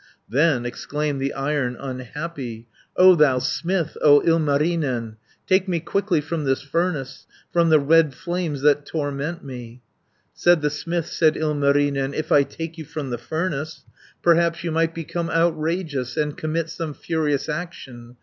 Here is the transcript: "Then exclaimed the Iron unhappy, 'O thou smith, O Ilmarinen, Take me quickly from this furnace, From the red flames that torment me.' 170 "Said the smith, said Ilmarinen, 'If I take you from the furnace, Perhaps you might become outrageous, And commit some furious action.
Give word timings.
"Then 0.27 0.65
exclaimed 0.65 1.21
the 1.21 1.31
Iron 1.33 1.77
unhappy, 1.79 2.67
'O 2.97 3.13
thou 3.13 3.37
smith, 3.37 3.95
O 4.01 4.19
Ilmarinen, 4.23 5.17
Take 5.45 5.67
me 5.67 5.79
quickly 5.79 6.21
from 6.21 6.43
this 6.43 6.63
furnace, 6.63 7.27
From 7.53 7.69
the 7.69 7.79
red 7.79 8.15
flames 8.15 8.63
that 8.63 8.83
torment 8.87 9.43
me.' 9.45 9.83
170 10.33 10.33
"Said 10.33 10.61
the 10.63 10.69
smith, 10.71 11.05
said 11.05 11.37
Ilmarinen, 11.37 12.15
'If 12.15 12.31
I 12.31 12.41
take 12.41 12.79
you 12.79 12.83
from 12.83 13.11
the 13.11 13.19
furnace, 13.19 13.83
Perhaps 14.23 14.63
you 14.63 14.71
might 14.71 14.95
become 14.95 15.29
outrageous, 15.29 16.17
And 16.17 16.35
commit 16.35 16.69
some 16.69 16.95
furious 16.95 17.47
action. 17.47 18.15